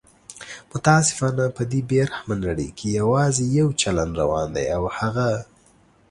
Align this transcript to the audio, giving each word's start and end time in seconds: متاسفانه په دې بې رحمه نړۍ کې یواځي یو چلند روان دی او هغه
متاسفانه 0.75 1.43
په 1.57 1.63
دې 1.71 1.81
بې 1.89 2.01
رحمه 2.11 2.35
نړۍ 2.45 2.69
کې 2.77 2.87
یواځي 2.99 3.45
یو 3.59 3.67
چلند 3.81 4.13
روان 4.21 4.47
دی 4.55 4.65
او 4.75 4.83
هغه 4.97 5.29